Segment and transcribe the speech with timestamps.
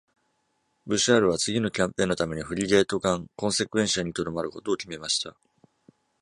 [0.87, 5.37] ブシャールは次のキャンペーンのためにフリゲート艦「コンセクエンシア」にとどまることを決めました。